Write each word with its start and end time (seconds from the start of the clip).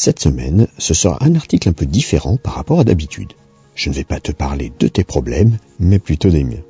Cette 0.00 0.20
semaine, 0.20 0.68
ce 0.78 0.94
sera 0.94 1.18
un 1.24 1.34
article 1.34 1.68
un 1.68 1.72
peu 1.72 1.84
différent 1.84 2.36
par 2.36 2.54
rapport 2.54 2.78
à 2.78 2.84
d'habitude. 2.84 3.32
Je 3.74 3.90
ne 3.90 3.94
vais 3.96 4.04
pas 4.04 4.20
te 4.20 4.30
parler 4.30 4.70
de 4.78 4.86
tes 4.86 5.02
problèmes, 5.02 5.58
mais 5.80 5.98
plutôt 5.98 6.30
des 6.30 6.44
miens. 6.44 6.62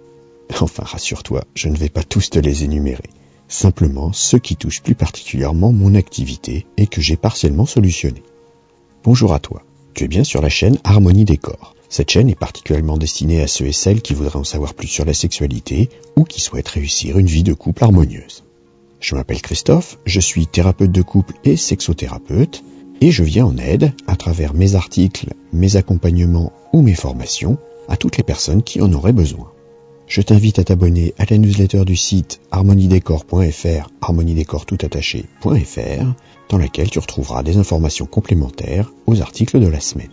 Enfin, 0.63 0.83
rassure-toi, 0.83 1.45
je 1.55 1.69
ne 1.69 1.77
vais 1.77 1.91
pas 1.91 2.05
tous 2.05 2.31
te 2.31 2.39
les 2.39 2.65
énumérer. 2.65 3.11
Simplement 3.47 4.15
ceux 4.15 4.39
qui 4.39 4.57
touchent 4.57 4.81
plus 4.81 4.95
particulièrement 4.95 5.73
mon 5.73 5.95
activité 5.95 6.65
et 6.79 6.87
que 6.87 7.03
j'ai 7.03 7.19
partiellement 7.19 7.67
solutionné. 7.67 8.23
Bonjour 9.05 9.35
à 9.35 9.41
toi. 9.41 9.63
Tu 9.93 10.05
es 10.05 10.09
bien 10.09 10.25
sur 10.25 10.41
la 10.41 10.49
chaîne 10.49 10.79
Harmonie 10.83 11.27
Décor. 11.27 11.75
Cette 11.91 12.11
chaîne 12.11 12.31
est 12.31 12.35
particulièrement 12.35 12.97
destinée 12.97 13.43
à 13.43 13.47
ceux 13.47 13.67
et 13.67 13.73
celles 13.73 14.01
qui 14.01 14.15
voudraient 14.15 14.39
en 14.39 14.45
savoir 14.45 14.73
plus 14.73 14.89
sur 14.89 15.05
la 15.05 15.13
sexualité 15.13 15.91
ou 16.17 16.25
qui 16.25 16.41
souhaitent 16.41 16.69
réussir 16.69 17.19
une 17.19 17.27
vie 17.27 17.43
de 17.43 17.53
couple 17.53 17.85
harmonieuse. 17.85 18.45
Je 19.01 19.15
m'appelle 19.15 19.43
Christophe, 19.43 19.99
je 20.07 20.19
suis 20.19 20.47
thérapeute 20.47 20.93
de 20.93 21.03
couple 21.03 21.35
et 21.45 21.59
sexothérapeute 21.59 22.65
et 23.01 23.11
je 23.11 23.23
viens 23.23 23.47
en 23.47 23.57
aide 23.59 23.93
à 24.07 24.17
travers 24.17 24.55
mes 24.55 24.75
articles, 24.75 25.35
mes 25.53 25.77
accompagnements 25.77 26.53
ou 26.73 26.83
mes 26.83 26.95
formations 26.95 27.59
à 27.89 27.97
toutes 27.97 28.17
les 28.17 28.23
personnes 28.23 28.63
qui 28.63 28.81
en 28.81 28.93
auraient 28.93 29.13
besoin. 29.13 29.51
Je 30.07 30.23
t'invite 30.23 30.59
à 30.59 30.65
t'abonner 30.65 31.15
à 31.19 31.25
la 31.29 31.37
newsletter 31.37 31.85
du 31.85 31.97
site 31.97 32.41
harmoniedécor.fr, 32.51 33.91
harmoniedécor.fr, 34.01 36.15
dans 36.49 36.59
laquelle 36.59 36.91
tu 36.91 36.99
retrouveras 36.99 37.43
des 37.43 37.59
informations 37.59 38.07
complémentaires 38.07 38.91
aux 39.07 39.21
articles 39.21 39.61
de 39.61 39.69
la 39.69 39.81
semaine. 39.81 40.13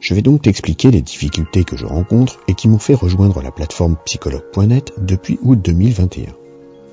Je 0.00 0.14
vais 0.14 0.22
donc 0.22 0.42
t'expliquer 0.42 0.90
les 0.90 1.02
difficultés 1.02 1.64
que 1.64 1.76
je 1.76 1.86
rencontre 1.86 2.40
et 2.48 2.54
qui 2.54 2.66
m'ont 2.66 2.78
fait 2.78 2.94
rejoindre 2.94 3.42
la 3.42 3.52
plateforme 3.52 3.96
psychologue.net 4.04 4.94
depuis 4.98 5.38
août 5.42 5.60
2021. 5.62 6.32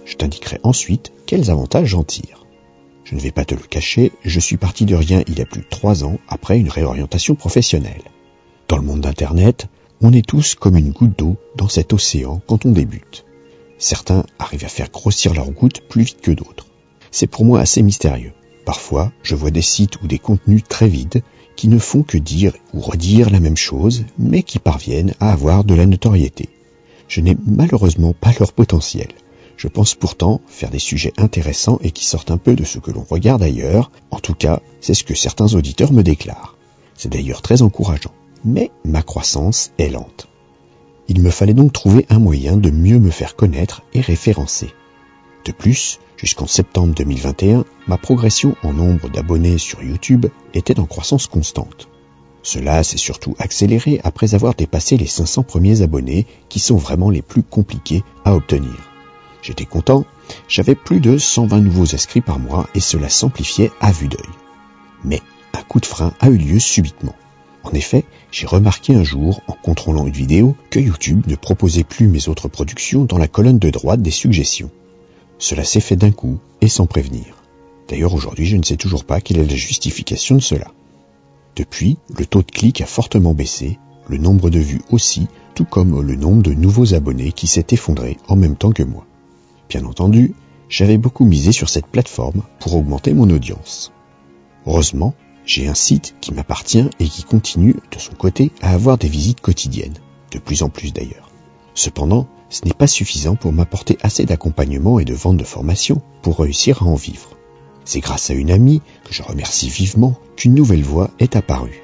Je 0.06 0.16
t'indiquerai 0.16 0.60
ensuite 0.64 1.12
quels 1.26 1.50
avantages 1.50 1.88
j'en 1.88 2.04
tire. 2.04 2.46
Je 3.10 3.16
ne 3.16 3.22
vais 3.22 3.32
pas 3.32 3.44
te 3.44 3.56
le 3.56 3.62
cacher, 3.62 4.12
je 4.24 4.40
suis 4.40 4.58
parti 4.58 4.86
de 4.86 4.94
rien 4.94 5.24
il 5.28 5.40
y 5.40 5.42
a 5.42 5.46
plus 5.46 5.62
de 5.62 5.68
trois 5.68 6.04
ans 6.04 6.20
après 6.28 6.60
une 6.60 6.70
réorientation 6.70 7.34
professionnelle. 7.34 8.04
Dans 8.68 8.78
le 8.78 8.84
monde 8.84 9.02
d'Internet, 9.02 9.66
on 10.00 10.14
est 10.14 10.24
tous 10.24 10.54
comme 10.54 10.78
une 10.78 10.92
goutte 10.92 11.18
d'eau 11.18 11.36
dans 11.56 11.68
cet 11.68 11.92
océan 11.92 12.40
quand 12.46 12.68
on 12.68 12.72
débute. 12.72 13.26
Certains 13.80 14.26
arrivent 14.38 14.66
à 14.66 14.70
faire 14.70 14.92
grossir 14.92 15.34
leur 15.34 15.50
goutte 15.50 15.82
plus 15.90 16.04
vite 16.04 16.22
que 16.22 16.30
d'autres. 16.30 16.68
C'est 17.10 17.26
pour 17.26 17.46
moi 17.46 17.62
assez 17.62 17.82
mystérieux. 17.82 18.34
Parfois, 18.64 19.12
je 19.24 19.34
vois 19.34 19.50
des 19.50 19.64
sites 19.64 20.00
ou 20.04 20.08
des 20.08 20.20
contenus 20.20 20.62
très 20.70 20.88
vides 20.88 21.24
qui 21.56 21.68
ne 21.68 21.80
font 21.80 22.04
que 22.04 22.20
dire 22.20 22.54
ou 22.76 22.80
redire 22.80 23.32
la 23.32 23.40
même 23.40 23.58
chose, 23.58 24.06
mais 24.20 24.44
qui 24.44 24.60
parviennent 24.60 25.16
à 25.20 25.32
avoir 25.32 25.64
de 25.64 25.74
la 25.74 25.88
notoriété. 25.88 26.50
Je 27.08 27.22
n'ai 27.22 27.36
malheureusement 27.48 28.14
pas 28.14 28.34
leur 28.40 28.54
potentiel. 28.54 29.08
Je 29.60 29.68
pense 29.68 29.94
pourtant 29.94 30.40
faire 30.48 30.70
des 30.70 30.80
sujets 30.80 31.12
intéressants 31.18 31.80
et 31.84 31.92
qui 31.92 32.06
sortent 32.06 32.32
un 32.32 32.38
peu 32.38 32.56
de 32.56 32.64
ce 32.64 32.80
que 32.80 32.92
l'on 32.92 33.04
regarde 33.04 33.44
ailleurs. 33.44 33.92
En 34.10 34.20
tout 34.20 34.34
cas, 34.34 34.62
c'est 34.80 34.94
ce 34.94 35.04
que 35.04 35.14
certains 35.14 35.54
auditeurs 35.54 35.92
me 35.92 36.02
déclarent. 36.02 36.56
C'est 36.96 37.12
d'ailleurs 37.12 37.42
très 37.42 37.62
encourageant. 37.62 38.14
Mais 38.46 38.72
ma 38.86 39.02
croissance 39.02 39.74
est 39.78 39.90
lente. 39.90 40.30
Il 41.10 41.22
me 41.22 41.30
fallait 41.30 41.54
donc 41.54 41.74
trouver 41.74 42.06
un 42.10 42.20
moyen 42.20 42.56
de 42.56 42.72
mieux 42.72 43.00
me 43.00 43.10
faire 43.10 43.36
connaître 43.36 43.82
et 43.94 44.00
référencer. 44.00 44.70
De 45.44 45.52
plus, 45.52 46.00
jusqu'en 46.16 46.48
septembre 46.48 46.96
2021, 46.96 47.66
ma 47.88 47.98
progression 47.98 48.56
en 48.64 48.72
nombre 48.72 49.10
d'abonnés 49.10 49.58
sur 49.58 49.84
YouTube 49.84 50.28
était 50.54 50.80
en 50.80 50.86
croissance 50.86 51.28
constante. 51.28 51.90
Cela 52.44 52.82
s'est 52.86 52.96
surtout 52.96 53.36
accéléré 53.40 54.00
après 54.06 54.36
avoir 54.36 54.56
dépassé 54.56 54.96
les 54.96 55.08
500 55.08 55.44
premiers 55.44 55.82
abonnés 55.82 56.28
qui 56.48 56.60
sont 56.60 56.78
vraiment 56.78 57.10
les 57.10 57.22
plus 57.22 57.44
compliqués 57.44 58.04
à 58.24 58.36
obtenir. 58.36 58.89
J'étais 59.42 59.66
content, 59.66 60.06
j'avais 60.48 60.76
plus 60.76 61.00
de 61.00 61.18
120 61.18 61.62
nouveaux 61.62 61.96
inscrits 61.96 62.22
par 62.22 62.40
mois 62.40 62.68
et 62.76 62.80
cela 62.80 63.10
s'amplifiait 63.10 63.72
à 63.80 63.92
vue 63.92 64.08
d'œil. 64.08 64.20
Mais 65.04 65.22
un 65.54 65.62
coup 65.64 65.80
de 65.80 65.86
frein 65.86 66.14
a 66.20 66.30
eu 66.30 66.38
lieu 66.38 66.60
subitement. 66.60 67.16
En 67.64 67.72
effet, 67.72 68.06
j'ai 68.32 68.48
remarqué 68.48 68.96
un 68.96 69.04
jour, 69.04 69.42
en 69.48 69.54
contrôlant 69.54 70.08
une 70.08 70.14
vidéo, 70.14 70.56
que 70.70 70.80
YouTube 70.80 71.26
ne 71.28 71.36
proposait 71.36 71.84
plus 71.84 72.08
mes 72.08 72.28
autres 72.28 72.48
productions 72.48 73.06
dans 73.06 73.18
la 73.18 73.28
colonne 73.28 73.60
de 73.60 73.70
droite 73.70 74.02
des 74.02 74.12
suggestions. 74.12 74.72
Cela 75.38 75.64
s'est 75.64 75.80
fait 75.80 75.96
d'un 75.96 76.12
coup 76.12 76.40
et 76.62 76.68
sans 76.68 76.86
prévenir. 76.86 77.36
D'ailleurs 77.88 78.14
aujourd'hui 78.14 78.46
je 78.46 78.58
ne 78.58 78.64
sais 78.64 78.78
toujours 78.78 79.04
pas 79.04 79.22
quelle 79.22 79.40
est 79.40 79.46
la 79.46 79.56
justification 79.56 80.36
de 80.36 80.42
cela. 80.42 80.72
Depuis, 81.56 81.98
le 82.18 82.26
taux 82.26 82.44
de 82.44 82.52
clic 82.52 82.82
a 82.82 82.86
fortement 82.86 83.34
baissé, 83.34 83.80
le 84.08 84.18
nombre 84.18 84.50
de 84.50 84.60
vues 84.60 84.82
aussi, 84.92 85.28
tout 85.56 85.66
comme 85.66 86.02
le 86.02 86.16
nombre 86.16 86.44
de 86.44 86.54
nouveaux 86.54 86.94
abonnés 86.94 87.32
qui 87.32 87.48
s'est 87.48 87.68
effondré 87.72 88.18
en 88.28 88.36
même 88.36 88.56
temps 88.56 88.72
que 88.72 88.84
moi. 88.84 89.06
Bien 89.70 89.86
entendu, 89.86 90.34
j'avais 90.68 90.98
beaucoup 90.98 91.26
misé 91.26 91.52
sur 91.52 91.70
cette 91.70 91.86
plateforme 91.86 92.42
pour 92.60 92.76
augmenter 92.76 93.14
mon 93.14 93.30
audience. 93.30 93.92
Heureusement, 94.66 95.14
j'ai 95.46 95.68
un 95.68 95.76
site 95.76 96.16
qui 96.22 96.34
m'appartient 96.34 96.90
et 97.00 97.08
qui 97.08 97.24
continue 97.24 97.76
de 97.92 98.00
son 98.00 98.14
côté 98.14 98.52
à 98.62 98.74
avoir 98.74 98.98
des 98.98 99.08
visites 99.08 99.42
quotidiennes, 99.42 99.98
de 100.32 100.40
plus 100.40 100.64
en 100.64 100.70
plus 100.70 100.92
d'ailleurs. 100.92 101.30
Cependant, 101.76 102.28
ce 102.50 102.66
n'est 102.66 102.74
pas 102.74 102.88
suffisant 102.88 103.36
pour 103.36 103.54
m'apporter 103.54 104.00
assez 104.02 104.26
d'accompagnement 104.26 105.00
et 105.00 105.06
de 105.06 105.14
vente 105.14 105.38
de 105.38 105.44
formation 105.44 106.02
pour 106.24 106.40
réussir 106.40 106.82
à 106.82 106.86
en 106.88 106.96
vivre. 106.96 107.38
C'est 107.86 108.00
grâce 108.00 108.32
à 108.32 108.34
une 108.34 108.52
amie, 108.52 108.82
que 109.04 109.14
je 109.14 109.22
remercie 109.22 109.70
vivement, 109.70 110.16
qu'une 110.36 110.56
nouvelle 110.56 110.84
voie 110.84 111.12
est 111.20 111.36
apparue. 111.36 111.84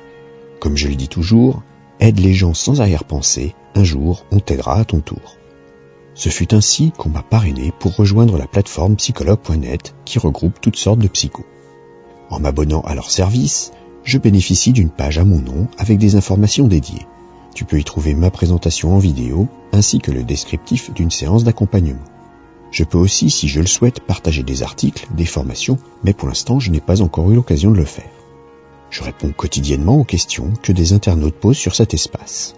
Comme 0.59 0.75
je 0.75 0.88
le 0.88 0.95
dis 0.95 1.07
toujours, 1.07 1.62
aide 2.00 2.19
les 2.19 2.34
gens 2.34 2.56
sans 2.56 2.81
arrière-pensée, 2.81 3.53
un 3.75 3.84
jour 3.84 4.25
on 4.31 4.40
t'aidera 4.40 4.79
à 4.79 4.85
ton 4.85 5.01
tour. 5.01 5.38
Ce 6.15 6.29
fut 6.29 6.53
ainsi 6.53 6.93
qu'on 6.97 7.09
m'a 7.09 7.23
parrainé 7.23 7.73
pour 7.77 7.97
rejoindre 7.97 8.37
la 8.37 8.47
plateforme 8.47 8.95
psychologue.net 8.95 9.95
qui 10.05 10.17
regroupe 10.17 10.61
toutes 10.61 10.77
sortes 10.77 10.99
de 10.99 11.09
psychos. 11.09 11.45
En 12.29 12.39
m'abonnant 12.39 12.81
à 12.81 12.95
leur 12.95 13.11
service, 13.11 13.73
je 14.05 14.17
bénéficie 14.17 14.71
d'une 14.71 14.89
page 14.89 15.17
à 15.17 15.25
mon 15.25 15.39
nom 15.39 15.67
avec 15.77 15.97
des 15.97 16.15
informations 16.15 16.67
dédiées. 16.67 17.05
Tu 17.53 17.65
peux 17.65 17.79
y 17.79 17.83
trouver 17.83 18.15
ma 18.15 18.31
présentation 18.31 18.95
en 18.95 18.97
vidéo 18.97 19.49
ainsi 19.73 19.99
que 19.99 20.11
le 20.11 20.23
descriptif 20.23 20.93
d'une 20.93 21.11
séance 21.11 21.43
d'accompagnement. 21.43 22.03
Je 22.71 22.85
peux 22.85 22.97
aussi, 22.97 23.29
si 23.29 23.49
je 23.49 23.59
le 23.59 23.67
souhaite, 23.67 23.99
partager 23.99 24.43
des 24.43 24.63
articles, 24.63 25.07
des 25.15 25.25
formations, 25.25 25.77
mais 26.05 26.13
pour 26.13 26.29
l'instant 26.29 26.59
je 26.61 26.71
n'ai 26.71 26.81
pas 26.81 27.01
encore 27.01 27.29
eu 27.29 27.35
l'occasion 27.35 27.71
de 27.71 27.77
le 27.77 27.85
faire. 27.85 28.09
Je 28.89 29.03
réponds 29.03 29.33
quotidiennement 29.35 29.97
aux 29.97 30.05
questions 30.05 30.53
que 30.63 30.71
des 30.71 30.93
internautes 30.93 31.35
posent 31.35 31.57
sur 31.57 31.75
cet 31.75 31.93
espace. 31.93 32.55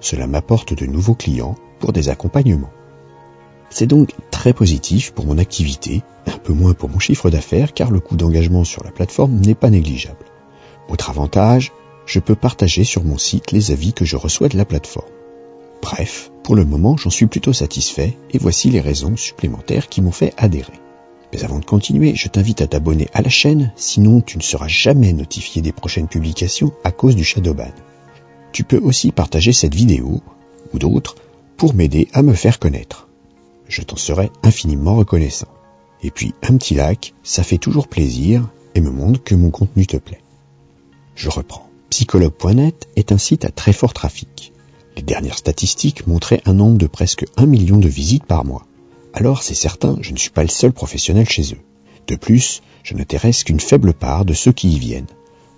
Cela 0.00 0.26
m'apporte 0.26 0.74
de 0.74 0.84
nouveaux 0.84 1.14
clients 1.14 1.54
pour 1.78 1.94
des 1.94 2.10
accompagnements. 2.10 2.70
C'est 3.70 3.86
donc 3.86 4.10
très 4.30 4.52
positif 4.52 5.12
pour 5.12 5.26
mon 5.26 5.38
activité, 5.38 6.02
un 6.26 6.38
peu 6.38 6.52
moins 6.52 6.74
pour 6.74 6.88
mon 6.88 6.98
chiffre 6.98 7.30
d'affaires 7.30 7.74
car 7.74 7.90
le 7.90 8.00
coût 8.00 8.16
d'engagement 8.16 8.64
sur 8.64 8.82
la 8.84 8.90
plateforme 8.90 9.40
n'est 9.40 9.54
pas 9.54 9.70
négligeable. 9.70 10.24
Autre 10.88 11.10
avantage, 11.10 11.72
je 12.06 12.20
peux 12.20 12.34
partager 12.34 12.84
sur 12.84 13.04
mon 13.04 13.18
site 13.18 13.52
les 13.52 13.70
avis 13.70 13.92
que 13.92 14.06
je 14.06 14.16
reçois 14.16 14.48
de 14.48 14.56
la 14.56 14.64
plateforme. 14.64 15.10
Bref, 15.82 16.30
pour 16.42 16.56
le 16.56 16.64
moment, 16.64 16.96
j'en 16.96 17.10
suis 17.10 17.26
plutôt 17.26 17.52
satisfait 17.52 18.16
et 18.30 18.38
voici 18.38 18.70
les 18.70 18.80
raisons 18.80 19.16
supplémentaires 19.16 19.88
qui 19.88 20.00
m'ont 20.00 20.12
fait 20.12 20.32
adhérer. 20.38 20.72
Mais 21.32 21.44
avant 21.44 21.58
de 21.58 21.64
continuer, 21.64 22.14
je 22.14 22.28
t'invite 22.28 22.62
à 22.62 22.66
t'abonner 22.66 23.08
à 23.12 23.20
la 23.20 23.28
chaîne, 23.28 23.72
sinon 23.76 24.22
tu 24.22 24.38
ne 24.38 24.42
seras 24.42 24.68
jamais 24.68 25.12
notifié 25.12 25.60
des 25.60 25.72
prochaines 25.72 26.08
publications 26.08 26.72
à 26.84 26.90
cause 26.90 27.16
du 27.16 27.24
Shadowban. 27.24 27.72
Tu 28.52 28.64
peux 28.64 28.78
aussi 28.78 29.12
partager 29.12 29.52
cette 29.52 29.74
vidéo, 29.74 30.22
ou 30.72 30.78
d'autres, 30.78 31.16
pour 31.58 31.74
m'aider 31.74 32.08
à 32.14 32.22
me 32.22 32.32
faire 32.32 32.58
connaître. 32.58 33.07
Je 33.68 33.82
t'en 33.82 33.96
serai 33.96 34.30
infiniment 34.42 34.96
reconnaissant. 34.96 35.48
Et 36.02 36.10
puis 36.10 36.34
un 36.42 36.56
petit 36.56 36.74
like, 36.74 37.14
ça 37.22 37.42
fait 37.42 37.58
toujours 37.58 37.88
plaisir 37.88 38.48
et 38.74 38.80
me 38.80 38.90
montre 38.90 39.22
que 39.22 39.34
mon 39.34 39.50
contenu 39.50 39.86
te 39.86 39.96
plaît. 39.96 40.22
Je 41.14 41.28
reprends. 41.28 41.68
Psychologue.net 41.90 42.88
est 42.96 43.12
un 43.12 43.18
site 43.18 43.44
à 43.44 43.50
très 43.50 43.72
fort 43.72 43.94
trafic. 43.94 44.52
Les 44.96 45.02
dernières 45.02 45.38
statistiques 45.38 46.06
montraient 46.06 46.42
un 46.44 46.54
nombre 46.54 46.78
de 46.78 46.86
presque 46.86 47.24
1 47.36 47.46
million 47.46 47.76
de 47.76 47.88
visites 47.88 48.26
par 48.26 48.44
mois. 48.44 48.66
Alors 49.12 49.42
c'est 49.42 49.54
certain, 49.54 49.96
je 50.00 50.12
ne 50.12 50.18
suis 50.18 50.30
pas 50.30 50.42
le 50.42 50.48
seul 50.48 50.72
professionnel 50.72 51.28
chez 51.28 51.54
eux. 51.54 51.60
De 52.06 52.16
plus, 52.16 52.62
je 52.82 52.94
n'intéresse 52.94 53.44
qu'une 53.44 53.60
faible 53.60 53.92
part 53.92 54.24
de 54.24 54.34
ceux 54.34 54.52
qui 54.52 54.72
y 54.72 54.78
viennent. 54.78 55.06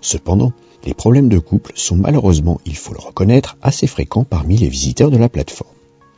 Cependant, 0.01 0.51
les 0.83 0.93
problèmes 0.93 1.29
de 1.29 1.39
couple 1.39 1.73
sont 1.75 1.95
malheureusement, 1.95 2.59
il 2.65 2.75
faut 2.75 2.93
le 2.93 2.99
reconnaître, 2.99 3.57
assez 3.61 3.87
fréquents 3.87 4.23
parmi 4.23 4.57
les 4.57 4.69
visiteurs 4.69 5.11
de 5.11 5.17
la 5.17 5.29
plateforme. 5.29 5.69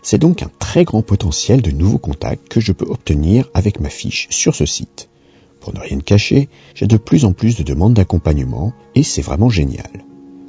C'est 0.03 0.17
donc 0.17 0.43
un 0.43 0.51
très 0.59 0.83
grand 0.83 1.01
potentiel 1.01 1.61
de 1.61 1.71
nouveaux 1.71 1.97
contacts 1.97 2.49
que 2.49 2.59
je 2.59 2.73
peux 2.73 2.85
obtenir 2.85 3.49
avec 3.53 3.79
ma 3.79 3.89
fiche 3.89 4.27
sur 4.29 4.53
ce 4.53 4.65
site. 4.65 5.07
Pour 5.61 5.73
ne 5.73 5.79
rien 5.79 5.99
cacher, 5.99 6.49
j'ai 6.75 6.87
de 6.87 6.97
plus 6.97 7.23
en 7.23 7.31
plus 7.31 7.55
de 7.55 7.63
demandes 7.63 7.93
d'accompagnement 7.93 8.73
et 8.95 9.03
c'est 9.03 9.21
vraiment 9.21 9.49
génial. 9.49 10.03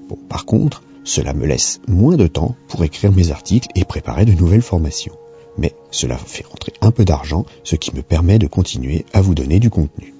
Bon, 0.09 0.19
par 0.29 0.45
contre, 0.45 0.83
cela 1.05 1.35
me 1.35 1.47
laisse 1.47 1.81
moins 1.87 2.17
de 2.17 2.27
temps 2.27 2.57
pour 2.67 2.83
écrire 2.83 3.13
mes 3.13 3.31
articles 3.31 3.69
et 3.77 3.85
préparer 3.85 4.25
de 4.25 4.33
nouvelles 4.33 4.61
formations. 4.61 5.17
Mais 5.57 5.73
cela 5.93 6.19
fait 6.19 6.45
rentrer 6.45 6.73
un 6.81 6.91
peu 6.91 7.05
d'argent, 7.05 7.47
ce 7.63 7.77
qui 7.77 7.95
me 7.95 8.03
permet 8.03 8.41
de 8.41 8.49
continuer 8.49 9.05
à 9.13 9.21
vous 9.21 9.37
donner 9.37 9.61
du 9.61 9.71
contenu. 9.71 10.15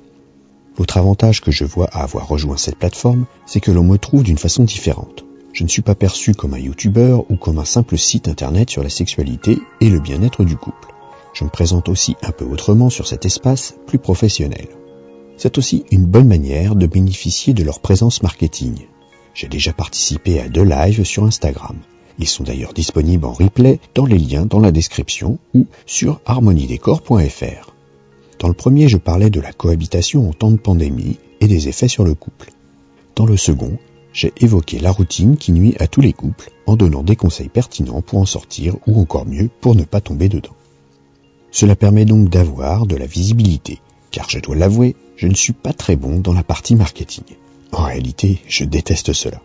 L'autre 0.79 0.97
avantage 0.97 1.41
que 1.41 1.51
je 1.51 1.65
vois 1.65 1.87
à 1.87 2.05
avoir 2.05 2.29
rejoint 2.29 2.57
cette 2.57 2.79
plateforme, 2.79 3.27
c'est 3.47 3.61
que 3.61 3.73
l'on 3.73 3.83
me 3.83 3.99
trouve 3.99 4.23
d'une 4.23 4.39
façon 4.39 4.63
différente. 4.63 5.25
Je 5.55 5.63
ne 5.63 5.69
suis 5.69 5.83
pas 5.83 5.95
perçu 5.95 6.35
comme 6.35 6.55
un 6.55 6.59
youtubeur 6.59 7.31
ou 7.31 7.37
comme 7.37 7.61
un 7.61 7.65
simple 7.65 7.97
site 7.97 8.27
internet 8.27 8.71
sur 8.71 8.83
la 8.83 8.91
sexualité 8.91 9.57
et 9.81 9.89
le 9.89 10.01
bien-être 10.01 10.43
du 10.43 10.57
couple. 10.57 10.93
Je 11.33 11.45
me 11.45 11.49
présente 11.49 11.89
aussi 11.89 12.17
un 12.23 12.33
peu 12.33 12.45
autrement 12.45 12.91
sur 12.91 13.07
cet 13.07 13.25
espace 13.25 13.77
plus 13.87 14.01
professionnel. 14.01 14.67
C'est 15.37 15.57
aussi 15.57 15.85
une 15.93 16.07
bonne 16.07 16.27
manière 16.27 16.75
de 16.75 16.89
bénéficier 16.89 17.55
de 17.55 17.63
leur 17.63 17.79
présence 17.79 18.21
marketing. 18.21 18.87
J'ai 19.33 19.47
déjà 19.47 19.73
participé 19.73 20.41
à 20.41 20.49
deux 20.49 20.65
lives 20.65 21.05
sur 21.05 21.23
Instagram. 21.23 21.77
Ils 22.19 22.29
sont 22.29 22.43
d'ailleurs 22.43 22.73
disponibles 22.73 23.25
en 23.25 23.33
replay 23.33 23.79
dans 23.95 24.07
les 24.07 24.19
liens 24.19 24.47
dans 24.47 24.61
la 24.61 24.73
description 24.73 25.39
ou 25.55 25.67
sur 25.87 26.21
harmoniedécor.fr. 26.27 27.75
Dans 28.41 28.49
le 28.49 28.55
premier, 28.55 28.89
je 28.89 28.99
parlais 28.99 29.31
de 29.31 29.41
la 29.41 29.53
cohabitation 29.53 30.29
en 30.29 30.33
temps 30.33 30.51
de 30.51 30.57
pandémie 30.57 31.19
et 31.41 31.47
des 31.47 31.69
effets 31.69 31.89
sur 31.89 32.05
le 32.05 32.15
couple. 32.15 32.51
Dans 33.15 33.27
le 33.27 33.37
second, 33.37 33.79
j'ai 34.15 34.33
évoqué 34.41 34.79
la 34.79 34.93
routine 34.93 35.37
qui 35.37 35.53
nuit 35.53 35.75
à 35.81 35.89
tous 35.89 36.01
les 36.01 36.13
couples 36.13 36.53
en 36.67 36.77
donnant 36.77 37.03
des 37.03 37.17
conseils 37.17 37.49
pertinents 37.49 38.01
pour 38.01 38.21
en 38.21 38.27
sortir 38.27 38.77
ou 38.87 39.01
encore 39.01 39.27
mieux 39.27 39.51
pour 39.61 39.75
ne 39.75 39.83
pas 39.83 40.01
tomber 40.01 40.29
dedans. 40.29 40.55
Cela 41.51 41.75
permet 41.75 42.05
donc 42.05 42.31
d'avoir 42.31 42.87
de 42.87 42.97
la 42.97 43.07
visibilité, 43.07 43.81
car 44.13 44.31
je 44.31 44.39
dois 44.39 44.55
l'avouer, 44.55 44.95
je 45.17 45.27
ne 45.27 45.35
suis 45.35 45.53
pas 45.53 45.73
très 45.73 45.97
bon 45.97 46.21
dans 46.21 46.33
la 46.33 46.45
partie 46.45 46.77
marketing. 46.77 47.25
En 47.73 47.83
réalité, 47.83 48.41
je 48.47 48.65
déteste 48.65 49.13
cela. 49.13 49.43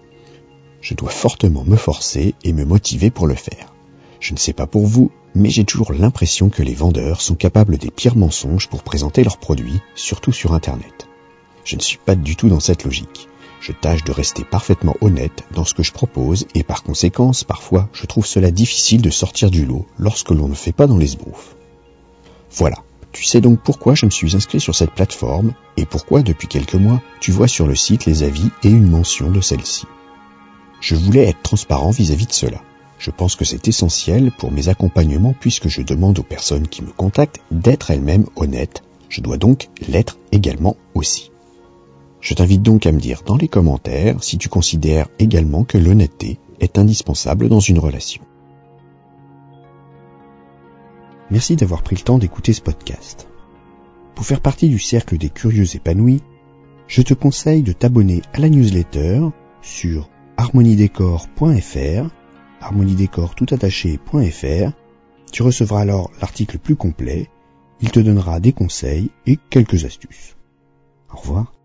Je 0.81 0.93
dois 0.93 1.09
fortement 1.09 1.63
me 1.65 1.75
forcer 1.75 2.35
et 2.43 2.53
me 2.53 2.63
motiver 2.63 3.09
pour 3.09 3.25
le 3.25 3.35
faire. 3.35 3.73
Je 4.19 4.33
ne 4.33 4.39
sais 4.39 4.53
pas 4.53 4.67
pour 4.67 4.85
vous, 4.85 5.11
mais 5.33 5.49
j'ai 5.49 5.65
toujours 5.65 5.93
l'impression 5.93 6.49
que 6.49 6.63
les 6.63 6.75
vendeurs 6.75 7.21
sont 7.21 7.35
capables 7.35 7.77
des 7.77 7.89
pires 7.89 8.15
mensonges 8.15 8.69
pour 8.69 8.83
présenter 8.83 9.23
leurs 9.23 9.39
produits, 9.39 9.81
surtout 9.95 10.31
sur 10.31 10.53
Internet. 10.53 11.07
Je 11.63 11.75
ne 11.75 11.81
suis 11.81 11.97
pas 11.97 12.15
du 12.15 12.35
tout 12.35 12.49
dans 12.49 12.59
cette 12.59 12.83
logique. 12.83 13.28
Je 13.61 13.71
tâche 13.71 14.03
de 14.03 14.11
rester 14.11 14.43
parfaitement 14.43 14.95
honnête 15.01 15.43
dans 15.53 15.65
ce 15.65 15.73
que 15.73 15.83
je 15.83 15.91
propose 15.91 16.47
et 16.55 16.63
par 16.63 16.83
conséquence, 16.83 17.43
parfois, 17.43 17.89
je 17.93 18.05
trouve 18.05 18.25
cela 18.25 18.51
difficile 18.51 19.01
de 19.01 19.09
sortir 19.09 19.51
du 19.51 19.65
lot 19.65 19.85
lorsque 19.97 20.31
l'on 20.31 20.47
ne 20.47 20.55
fait 20.55 20.71
pas 20.71 20.87
dans 20.87 20.97
les 20.97 21.07
sbroufs. 21.07 21.55
Voilà. 22.51 22.77
Tu 23.11 23.23
sais 23.23 23.41
donc 23.41 23.59
pourquoi 23.61 23.95
je 23.95 24.05
me 24.05 24.11
suis 24.11 24.35
inscrit 24.35 24.59
sur 24.59 24.75
cette 24.75 24.91
plateforme 24.91 25.53
et 25.77 25.85
pourquoi 25.85 26.21
depuis 26.21 26.47
quelques 26.47 26.75
mois 26.75 27.01
tu 27.19 27.31
vois 27.31 27.47
sur 27.47 27.65
le 27.65 27.75
site 27.75 28.05
les 28.05 28.23
avis 28.23 28.49
et 28.63 28.69
une 28.69 28.89
mention 28.89 29.31
de 29.31 29.41
celle-ci. 29.41 29.85
Je 30.79 30.95
voulais 30.95 31.27
être 31.27 31.41
transparent 31.41 31.89
vis-à-vis 31.89 32.27
de 32.27 32.33
cela. 32.33 32.61
Je 32.99 33.11
pense 33.11 33.35
que 33.35 33.45
c'est 33.45 33.67
essentiel 33.67 34.31
pour 34.31 34.51
mes 34.51 34.69
accompagnements 34.69 35.35
puisque 35.37 35.69
je 35.69 35.81
demande 35.81 36.19
aux 36.19 36.23
personnes 36.23 36.67
qui 36.67 36.83
me 36.83 36.91
contactent 36.91 37.41
d'être 37.49 37.91
elles-mêmes 37.91 38.27
honnêtes. 38.35 38.83
Je 39.09 39.21
dois 39.21 39.37
donc 39.37 39.69
l'être 39.87 40.17
également 40.31 40.77
aussi. 40.93 41.31
Je 42.21 42.33
t'invite 42.33 42.61
donc 42.61 42.85
à 42.85 42.91
me 42.91 42.99
dire 42.99 43.21
dans 43.25 43.37
les 43.37 43.47
commentaires 43.47 44.23
si 44.23 44.37
tu 44.37 44.49
considères 44.49 45.07
également 45.19 45.63
que 45.63 45.77
l'honnêteté 45.77 46.39
est 46.59 46.77
indispensable 46.77 47.47
dans 47.47 47.59
une 47.59 47.79
relation. 47.79 48.21
Merci 51.31 51.55
d'avoir 51.55 51.83
pris 51.83 51.95
le 51.95 52.01
temps 52.01 52.17
d'écouter 52.17 52.53
ce 52.53 52.61
podcast. 52.61 53.27
Pour 54.15 54.25
faire 54.25 54.41
partie 54.41 54.67
du 54.67 54.79
cercle 54.79 55.17
des 55.17 55.29
curieux 55.29 55.75
épanouis, 55.75 56.21
je 56.87 57.01
te 57.03 57.13
conseille 57.13 57.61
de 57.61 57.71
t'abonner 57.71 58.21
à 58.33 58.39
la 58.39 58.49
newsletter 58.49 59.21
sur 59.61 60.09
harmoniedécor.fr, 60.37 62.09
harmoniedécor 62.59 63.35
Tu 65.31 65.43
recevras 65.43 65.81
alors 65.81 66.11
l'article 66.19 66.57
plus 66.57 66.75
complet, 66.75 67.29
il 67.79 67.91
te 67.91 67.99
donnera 67.99 68.39
des 68.39 68.51
conseils 68.51 69.11
et 69.27 69.37
quelques 69.49 69.85
astuces. 69.85 70.35
Au 71.13 71.17
revoir. 71.17 71.58